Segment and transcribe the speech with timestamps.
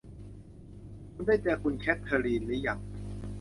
[1.13, 2.79] คุณได้เจอคุณแคทเทอรีนรึยัง